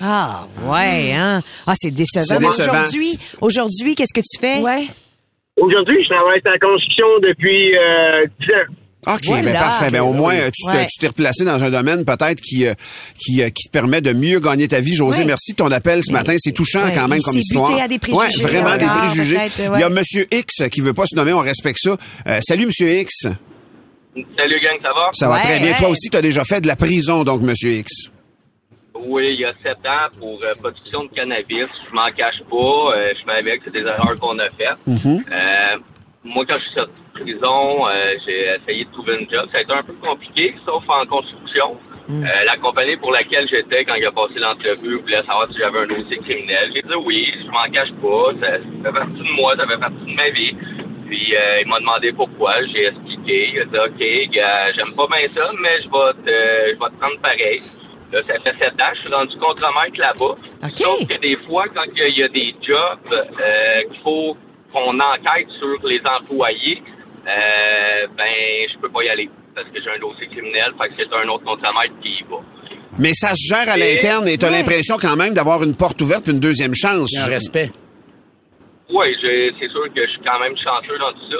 [0.00, 1.42] Ah, ouais, hein?
[1.66, 2.24] Ah, c'est décevant.
[2.26, 2.72] C'est Mais décevant.
[2.72, 4.58] Aujourd'hui, aujourd'hui, qu'est-ce que tu fais?
[4.60, 4.86] Ouais.
[5.56, 9.14] Aujourd'hui, je travaille dans la construction depuis euh, 10 ans.
[9.14, 9.42] OK, Voilà.
[9.44, 9.90] ben parfait.
[9.92, 10.86] Ben, au moins, tu t'es- Ouais.
[10.86, 12.74] tu t'es replacé dans un domaine peut-être qui, euh,
[13.16, 14.94] qui, euh, qui te permet de mieux gagner ta vie.
[14.94, 15.24] José, Ouais.
[15.26, 16.34] merci de ton appel ce matin.
[16.38, 17.68] C'est touchant Ouais, quand même il comme histoire.
[17.70, 19.38] buté à des préjugés Ouais, vraiment des encore, préjugés.
[19.74, 19.88] Il y a.
[19.88, 21.96] Monsieur X qui veut pas se nommer, on respecte ça.
[22.26, 23.28] Euh, salut, Monsieur X.
[24.36, 25.10] Salut gang, ça va?
[25.12, 25.68] Ça va Ouais, très bien.
[25.72, 25.78] ouais.
[25.78, 28.10] Toi aussi, tu as déjà fait de la prison, donc, Monsieur X.
[28.94, 31.66] Oui, il y a 7 ans pour euh, production de cannabis.
[31.88, 32.56] Je m'en cache pas.
[32.96, 34.70] Euh, je suis avec, c'est des erreurs qu'on a faites.
[34.88, 35.76] Euh,
[36.24, 39.46] moi, quand je suis sorti de prison, euh, j'ai essayé de trouver une job.
[39.52, 41.76] Ça a été un peu compliqué, sauf en construction.
[42.08, 45.80] Euh, la compagnie pour laquelle j'étais quand il a passé l'entrevue voulait savoir si j'avais
[45.80, 46.70] un dossier criminel.
[46.74, 48.30] J'ai dit oui, je m'en cache pas.
[48.40, 50.56] Ça, ça fait partie de moi, ça fait partie de ma vie.
[51.08, 52.54] Puis euh, il m'a demandé pourquoi.
[52.72, 53.50] J'ai expliqué.
[53.54, 56.90] Il a dit OK, gars, j'aime pas bien ça, mais je vais te, je vais
[56.90, 57.60] te prendre pareil.
[58.12, 60.34] Là, ça fait sept ans, je suis rendu contre-maître là-bas.
[60.64, 60.76] OK.
[60.76, 64.00] Sauf que des fois, quand il y, a- il y a des jobs euh, qu'il
[64.02, 64.36] faut
[64.72, 66.82] qu'on enquête sur les employés,
[67.26, 68.24] euh, ben,
[68.70, 71.28] je peux pas y aller parce que j'ai un dossier criminel, fait que c'est un
[71.28, 72.36] autre contre-maître qui y va.
[72.98, 74.58] Mais ça se gère à l'interne et tu as Ouais.
[74.58, 77.08] l'impression quand même d'avoir une porte ouverte puis une deuxième chance.
[77.12, 77.70] Il y a un respect.
[78.90, 81.38] Oui, c'est sûr que je suis quand même chanceux dans tout ça.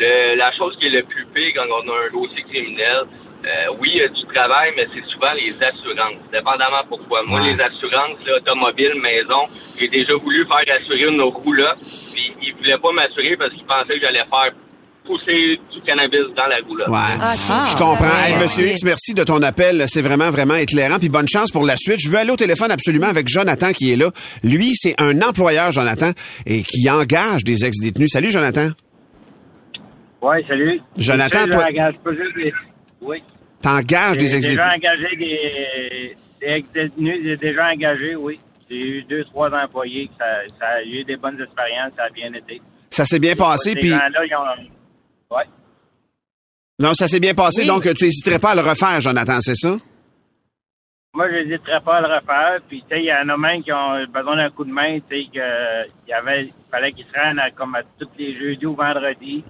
[0.00, 3.04] Le- la chose qui est le plus pire quand on a un dossier criminel,
[3.46, 6.20] euh, oui, il y a du travail, mais c'est souvent les assurances.
[6.32, 7.22] Dépendamment pourquoi.
[7.24, 7.52] Moi, Ouais.
[7.52, 9.46] les assurances, là, automobile, maison,
[9.78, 11.76] j'ai déjà voulu faire assurer une roue-là,
[12.12, 14.52] puis ils voulaient pas m'assurer parce qu'ils pensaient que j'allais faire
[15.08, 16.88] pousser du cannabis dans la roulotte.
[16.88, 17.16] Ouais.
[17.20, 18.04] Ah, je comprends.
[18.26, 19.84] Hey, Monsieur X, merci de ton appel.
[19.88, 20.98] C'est vraiment, vraiment éclairant.
[20.98, 21.98] Puis bonne chance pour la suite.
[21.98, 24.10] Je veux aller au téléphone absolument avec Jonathan qui est là.
[24.44, 26.10] Lui, c'est un employeur, Jonathan,
[26.46, 28.10] et qui engage des ex-détenus.
[28.12, 28.68] Salut, Jonathan.
[30.20, 30.80] Oui, salut.
[30.96, 32.52] Jonathan, toi- engage pas juste des...
[33.00, 33.22] Oui.
[33.62, 34.50] T'engages des J'ai ex-détenus.
[34.50, 38.38] déjà engagé des, des ex-détenus, j'ai déjà engagé, oui.
[38.70, 40.26] J'ai eu deux, trois employés, ça,
[40.60, 42.60] ça a eu des bonnes expériences, ça a bien été.
[42.90, 44.68] Ça s'est bien passé, Ces puis gens-là, ils ont...
[45.30, 45.44] Ouais.
[46.78, 47.66] non, ça s'est bien passé, Oui.
[47.68, 49.76] donc tu n'hésiterais pas à le refaire, Jonathan, c'est ça?
[51.14, 52.58] Moi, je n'hésiterais pas à le refaire.
[52.68, 54.98] Puis, tu sais, il y en a même qui ont besoin d'un coup de main,
[55.00, 58.08] tu sais, que il y avait, il fallait qu'ils se rendent à- comme à tous
[58.18, 59.42] les jeudis ou vendredis.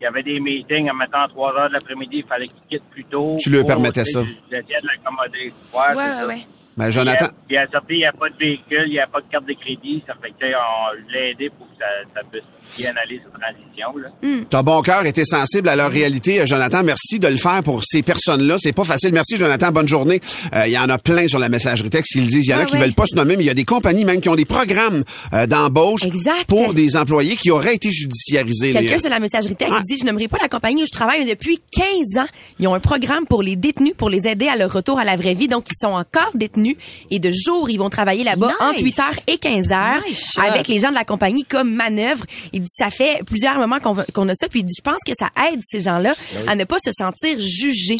[0.00, 2.90] Il y avait des meetings, en mettant 3 heures de l'après-midi, il fallait qu'ils quittent
[2.90, 3.36] plus tôt.
[3.38, 4.22] Tu leur permettais ça.
[4.50, 5.52] J'essayais de l'accommoder.
[5.72, 6.46] Ouais, Ouais, ouais, ça.
[6.78, 6.84] Ouais.
[6.86, 9.06] Ben, Jonathan, Puis à la sortie, il n'y a pas de véhicule, il n'y a
[9.06, 10.02] pas de carte de crédit.
[10.06, 12.42] Ça fait que, on l'a aidé pour que ça, ça puisse
[12.78, 14.08] bien aller, cette transition, là.
[14.48, 16.82] ton bon cœur était sensible à leur réalité, euh, Jonathan.
[16.82, 18.56] Merci de le faire pour ces personnes-là.
[18.58, 19.12] C'est pas facile.
[19.12, 19.70] Merci, Jonathan.
[19.72, 20.20] Bonne journée.
[20.54, 22.46] Euh, Il y en a plein sur la messagerie texte qui le disent.
[22.46, 22.80] Il y en a Ouais, qui ouais.
[22.80, 25.04] veulent pas se nommer, mais il y a des compagnies même qui ont des programmes
[25.34, 26.46] euh, d'embauche Exact.
[26.48, 28.70] pour des employés qui auraient été judiciarisés.
[28.70, 31.18] Quelqu'un Les- sur la messagerie texte dit Je n'aimerais pas la compagnie où je travaille
[31.24, 32.26] mais depuis 15 ans.
[32.58, 35.16] Ils ont un programme pour les détenus pour les aider à leur retour à la
[35.16, 35.48] vraie vie.
[35.48, 36.61] Donc, ils sont encore détenus
[37.10, 38.56] et de jour, ils vont travailler là-bas Nice.
[38.60, 40.40] entre 8 heures et 15 heures Nice shot.
[40.42, 42.24] avec les gens de la compagnie comme manœuvre.
[42.52, 44.48] Il dit Ça fait plusieurs moments qu'on a ça.
[44.48, 46.14] Puis il dit Je pense que ça aide ces gens-là
[46.48, 47.96] à ne pas se sentir jugés.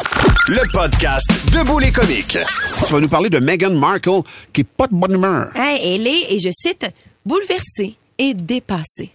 [0.49, 2.39] Le podcast Debout les comiques.
[2.87, 4.23] Tu vas nous parler de Meghan Markle,
[4.53, 5.51] qui est pas de bonne humeur.
[5.55, 6.87] Hein, elle est, et je cite,
[7.27, 9.11] bouleversée et dépassée.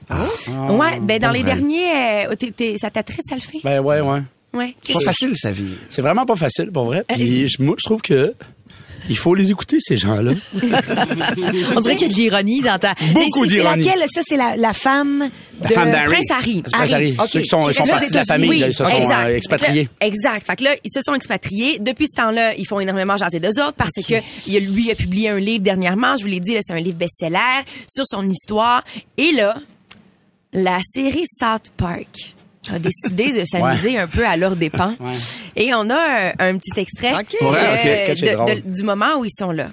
[0.69, 1.45] ouais, ben dans les ouais.
[1.45, 3.59] derniers, euh, ça t'attriste, ça le fait?
[3.63, 4.21] Ben ouais, ouais.
[4.53, 4.75] Ouais.
[4.81, 5.75] C'est pas facile, sa vie.
[5.89, 7.03] C'est vraiment pas facile, pour vrai.
[7.07, 8.33] Puis je- moi, je trouve que
[9.09, 10.31] il faut les écouter, ces gens-là.
[11.75, 12.93] On dirait qu'il y a de l'ironie dans ta.
[13.13, 13.83] Beaucoup d'ironie.
[14.07, 15.29] Ça, c'est la, la femme
[15.61, 16.11] La de femme d'Harry.
[16.13, 16.61] Prince Harry.
[16.71, 17.15] Prince Harry.
[17.19, 17.27] OK.
[17.29, 19.85] Ceux qui sont- ils sont partis de la famille, là, ils se sont, euh, expatriés.
[19.85, 20.45] Que là- exact.
[20.47, 21.79] Fait que là, ils se sont expatriés.
[21.79, 24.15] Depuis ce temps-là, ils font énormément jaser d'eux autres parce que
[24.47, 26.15] il a- lui a publié un livre dernièrement.
[26.17, 28.83] Je vous l'ai dit, c'est un livre best-seller sur son histoire.
[29.17, 29.55] Et là,
[30.53, 32.35] la série South Park
[32.73, 34.95] a décidé de s'amuser un peu à leur dépens.
[35.55, 39.17] Et on a un, un petit extrait Ouais, euh, ok, sketch de- de- du moment
[39.19, 39.67] où ils sont là.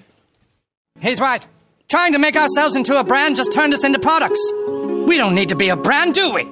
[1.03, 1.43] He's right.
[1.89, 4.41] Trying to make ourselves into a brand just turned us into products.
[5.07, 6.43] We don't need to be a brand, do we?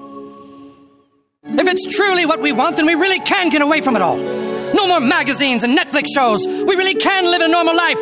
[1.44, 4.16] If it's truly what we want, then we really can get away from it all.
[4.74, 6.46] No more magazines and Netflix shows.
[6.46, 7.98] We really can live a normal life.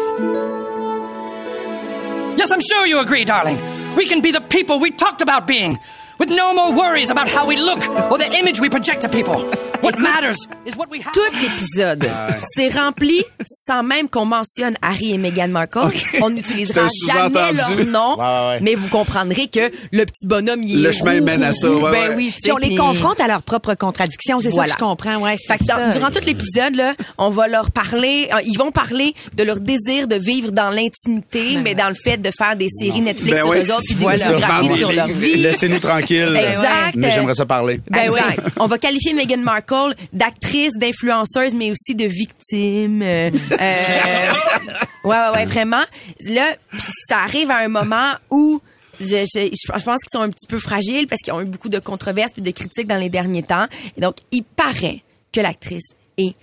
[2.37, 3.59] Yes, I'm sure you agree, darling.
[3.97, 5.79] We can be the people we talked about being,
[6.21, 7.81] with no more worries about how we look
[8.11, 9.51] or the image we project to people.
[9.83, 11.13] What matters is what we have.
[11.13, 12.07] Tout l'épisode,
[12.55, 15.91] c'est rempli sans même qu'on mentionne Harry et Meghan Markle.
[16.21, 18.59] On n'utilisera jamais leur nom, Ouais, ouais, ouais.
[18.61, 21.71] mais vous comprendrez que le petit bonhomme, il est Le chemin roux, mène à ça,
[21.71, 22.15] ouais, ben ouais.
[22.17, 24.41] oui, Puis sais, on les confronte à leurs propres contradictions.
[24.41, 24.69] C'est Voilà.
[24.69, 25.17] ça que je comprends.
[25.17, 25.89] Ouais, Fait que dans- ça.
[25.91, 30.07] durant tout l'épisode, là, on va leur parler, euh, ils vont parler de leur désir
[30.09, 33.55] de vivre dans l'intimité, mais dans le fait de faire des séries Netflix Ben sur
[33.55, 35.37] eux autres, puis des biographies sur leur vie.
[35.39, 36.37] Laissez-nous tranquilles.
[36.37, 36.97] Exact.
[36.97, 37.81] Mais j'aimerais ça parler.
[37.91, 38.21] Ben oui.
[38.59, 39.70] On va qualifier Meghan Markle
[40.13, 43.03] d'actrice, d'influenceuse, mais aussi de victime.
[43.03, 44.33] Euh, euh,
[45.05, 45.83] ouais, ouais, ouais, vraiment.
[46.29, 46.57] Là,
[47.09, 48.61] ça arrive à un moment où
[49.01, 51.69] je, je, je pense qu'ils sont un petit peu fragiles parce qu'ils ont eu beaucoup
[51.71, 53.67] de controverses et de critiques dans les derniers temps.
[53.97, 55.03] Et donc, il paraît
[55.33, 56.35] que l'actrice est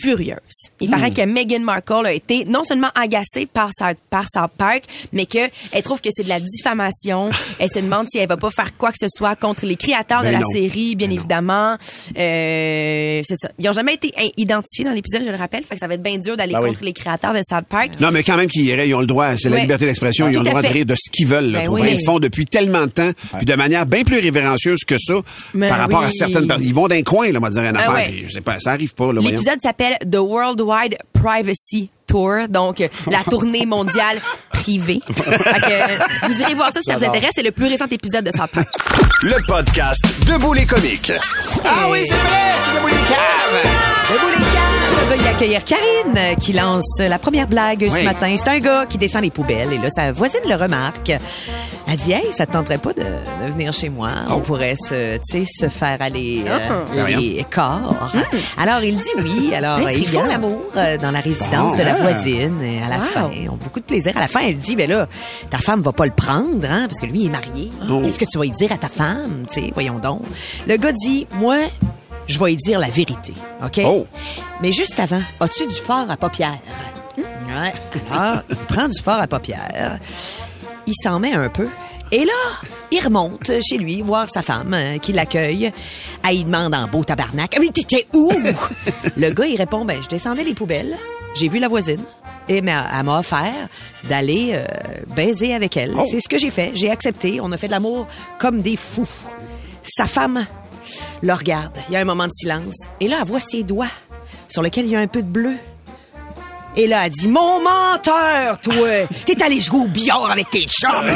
[0.00, 0.38] furieuse.
[0.80, 4.24] Il paraît que Meghan Markle a été non seulement agacée par South, par
[4.56, 5.38] Park, mais que
[5.72, 7.30] elle trouve que c'est de la diffamation.
[7.58, 10.22] elle se demande si elle va pas faire quoi que ce soit contre les créateurs
[10.22, 10.48] Ben de la non.
[10.50, 11.76] série, bien évidemment.
[12.16, 13.50] Euh, c'est ça.
[13.58, 15.64] Ils ont jamais été identifiés dans l'épisode, je le rappelle.
[15.64, 16.70] Fait que ça va être bien dur d'aller Ben oui.
[16.70, 17.92] contre les créateurs de South Park.
[18.00, 20.38] Non, mais quand même qu'ils iraient, ils ont le droit, c'est la liberté d'expression, ils
[20.38, 21.50] ont le droit de rire de ce qu'ils veulent.
[21.50, 21.80] Là, Ben oui.
[21.88, 25.14] Ils le font depuis tellement de temps, puis de manière bien plus révérencieuse que ça,
[25.54, 26.66] Ben par rapport à certaines personnes.
[26.66, 28.24] Ils vont d'un coin, là, on va dire une Ben affaire, ouais.
[28.26, 29.12] je sais pas, ça arrive pas.
[29.12, 34.18] L'épisode s'appelle The Worldwide Privacy Tour, donc euh, la tournée mondiale
[34.50, 35.00] privée.
[35.06, 37.30] Fait que, euh, vous irez voir ça si ça vous intéresse.
[37.34, 38.68] C'est le plus récent épisode de South Park.
[39.22, 41.12] Le podcast Debout les comiques.
[41.64, 44.12] Ah oui, c'est vrai, c'est Debout les caves.
[44.12, 45.02] Debout les caves.
[45.02, 48.34] On va y accueillir Karine euh, qui lance la première blague ce matin.
[48.36, 51.12] C'est un gars qui descend les poubelles et là, sa voisine le remarque.
[51.86, 54.10] Elle dit, hey, ça te tenterait pas de, de venir chez moi?
[54.30, 55.18] On pourrait se,
[55.68, 56.58] faire aller euh,
[56.98, 57.08] Ah.
[57.10, 58.10] les corps.
[58.56, 59.54] Alors, il dit oui.
[59.54, 61.76] Alors, ils font l'amour euh, dans la résidence Bon.
[61.76, 62.00] de la Ah.
[62.00, 62.60] voisine.
[62.62, 63.02] Et à la Wow.
[63.02, 64.16] fin, ils ont beaucoup de plaisir.
[64.16, 65.06] À la fin, elle dit, ben là,
[65.50, 67.70] ta femme va pas le prendre, hein, parce que lui, il est marié.
[67.90, 68.00] Oh.
[68.02, 69.44] Qu'est-ce que tu vas y dire à ta femme?
[69.48, 70.22] Tu sais, voyons donc.
[70.66, 71.56] Le gars dit, moi,
[72.26, 73.80] je vais y dire la vérité, OK?
[73.84, 74.06] Oh.
[74.62, 76.58] Mais juste avant, as-tu du fort à paupières?
[77.18, 77.72] Ouais.
[78.10, 79.98] Alors, il prend du fort à paupières.
[80.86, 81.68] Il s'en met un peu.
[82.12, 82.32] Et là,
[82.92, 85.72] il remonte chez lui voir sa femme euh, qui l'accueille.
[86.30, 87.54] Il demande en beau tabarnak.
[87.56, 88.30] Ah, Mais t'étais où?
[89.16, 90.96] Le gars, il répond, ben, je descendais les poubelles.
[91.34, 92.02] J'ai vu la voisine.
[92.48, 93.68] Et mais elle m'a offert
[94.08, 94.64] d'aller euh,
[95.16, 95.94] baiser avec elle.
[96.10, 96.72] C'est ce que j'ai fait.
[96.74, 97.40] J'ai accepté.
[97.40, 98.06] On a fait de l'amour
[98.38, 99.08] comme des fous.
[99.82, 100.46] Sa femme
[101.22, 101.76] le regarde.
[101.88, 102.86] Il y a un moment de silence.
[103.00, 103.90] Et là, elle voit ses doigts
[104.48, 105.56] sur lesquels il y a un peu de bleu.
[106.76, 108.74] Et là, elle dit, mon menteur, toi!
[109.24, 110.90] T'es allé jouer au billard avec tes chums!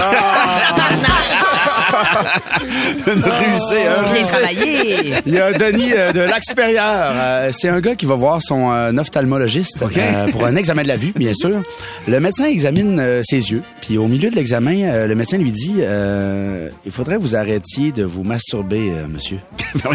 [3.07, 4.05] Une rusée, hein?
[4.13, 5.15] Bien travaillé!
[5.27, 6.85] Il y a Denis euh, de Lac-Supérieur.
[6.87, 10.89] Euh, c'est un gars qui va voir son euh, ophtalmologiste euh, pour un examen de
[10.89, 11.61] la vue, bien sûr.
[12.07, 15.51] Le médecin examine euh, ses yeux, puis au milieu de l'examen, euh, le médecin lui
[15.51, 19.39] dit euh, Il faudrait que vous arrêtiez de vous masturber, euh, monsieur.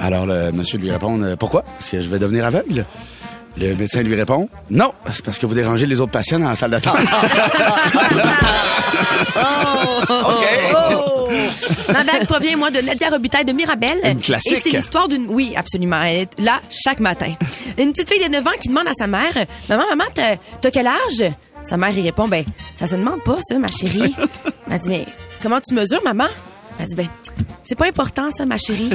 [0.00, 1.62] Alors le monsieur lui répond euh, Pourquoi?
[1.62, 2.84] Parce que je vais devenir aveugle.
[3.56, 6.54] Le médecin lui répond Non, c'est parce que vous dérangez les autres patients dans la
[6.54, 6.96] salle d'attente.
[10.12, 11.28] Oh!
[11.92, 14.00] Ma blague provient, moi, de Nadia Robitaille de Mirabel.
[14.04, 14.52] Une classique.
[14.52, 15.26] Et c'est l'histoire d'une...
[15.28, 16.02] Oui, absolument.
[16.02, 17.32] Elle est là chaque matin.
[17.78, 19.32] Une petite fille de 9 ans qui demande à sa mère,
[19.68, 21.32] «Maman, maman, t'as t'as quel âge?»
[21.62, 24.14] Sa mère, il répond, «Ben, ça se demande pas, ça, ma chérie.»
[24.70, 25.04] Elle dit, «Mais
[25.42, 26.28] comment tu mesures, maman?»
[26.80, 27.08] Elle dit, «Ben,
[27.62, 28.90] c'est pas important, ça, ma chérie.»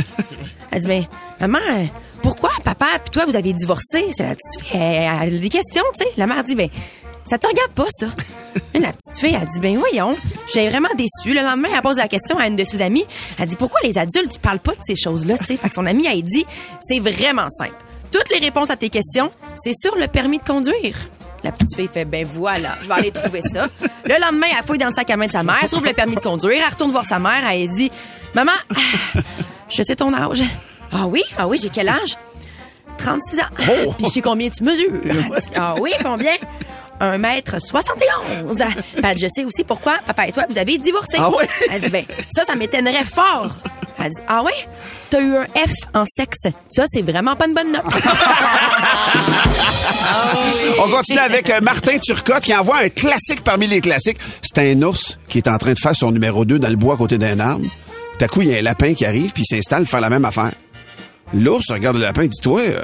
[0.71, 1.05] Elle dit, «Ben,
[1.39, 1.59] maman,
[2.25, 2.87] pourquoi papa?
[3.03, 6.11] Puis toi, vous avez divorcé?» C'est la petite fille, elle, a des questions, tu sais.
[6.17, 6.69] La mère dit, «Ben,
[7.23, 8.07] ça te regarde pas, ça.
[8.73, 10.15] La petite fille, elle dit, ben voyons,
[10.51, 11.33] j'ai vraiment déçu.
[11.33, 13.05] Le lendemain, elle pose la question à une de ses amies.
[13.39, 15.57] Elle dit, pourquoi les adultes, ils parlent pas de ces choses-là, tu sais?
[15.57, 16.45] Fait que son amie, elle dit,
[16.79, 17.75] c'est vraiment simple.
[18.11, 20.97] Toutes les réponses à tes questions, c'est sur le permis de conduire.
[21.43, 23.67] La petite fille fait, ben voilà, je vais aller trouver ça.
[24.05, 26.15] Le lendemain, elle fouille dans le sac à main de sa mère, trouve le permis
[26.15, 27.91] de conduire, elle retourne voir sa mère, elle dit,
[28.33, 28.51] maman,
[29.69, 30.43] je sais ton âge.
[30.97, 32.15] Ah oui, ah oui, j'ai quel âge?
[32.97, 33.43] 36 ans.
[33.97, 34.93] Puis je sais combien tu mesures?
[35.55, 36.33] Ah oui, combien?
[37.01, 38.57] 1 mètre 71.
[39.01, 41.17] Ben, je sais aussi pourquoi papa et toi, vous avez divorcé.
[41.19, 41.45] Ah ouais?
[41.71, 43.49] Elle dit, ben, ça, ça m'étonnerait fort.
[43.99, 44.53] Elle dit, ah ouais?
[45.09, 46.47] T'as eu un F en sexe.
[46.69, 47.83] Ça, c'est vraiment pas une bonne note.
[50.79, 54.17] On continue avec euh, Martin Turcotte qui envoie un classique parmi les classiques.
[54.41, 56.93] C'est un ours qui est en train de faire son numéro 2 dans le bois
[56.95, 57.65] à côté d'un arbre.
[58.17, 60.09] Tout à coup, il y a un lapin qui arrive puis il s'installe faire la
[60.09, 60.51] même affaire.
[61.35, 62.81] L'ours regarde le lapin et dit Toi, euh,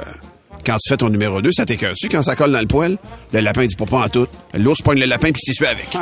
[0.64, 2.98] Quand tu fais ton numéro 2, ça t'écœure-tu quand ça colle dans le poêle?
[3.32, 4.26] Le lapin dit pas pas en tout.
[4.54, 5.88] L'ours pogne le lapin puis s'y suit avec.
[5.94, 5.98] Oh,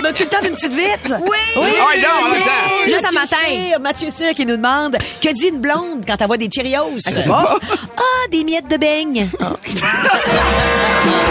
[0.00, 1.14] on a-tu le temps d'une petite vite?
[1.20, 1.38] Oui!
[1.56, 2.44] Oui, Ah, non, on a le OK.
[2.44, 2.88] temps.
[2.88, 3.36] Juste Mathieu à matin.
[3.68, 6.98] Cyr, Mathieu Cyr qui nous demande que dit une blonde quand elle voit des Cheerios?
[7.26, 7.58] Pas.
[7.96, 9.28] Ah, des miettes de beigne.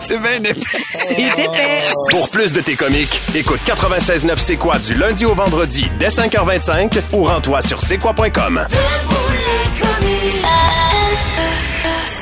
[0.00, 0.60] C'est bien épais.
[0.92, 1.80] C'est épais.
[2.10, 7.00] Pour plus de tes comiques, écoute 96.9 C'est quoi du lundi au vendredi dès 5h25
[7.12, 8.66] ou rends-toi sur c'est quoi.com.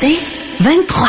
[0.01, 0.19] C'est
[0.61, 1.09] 23.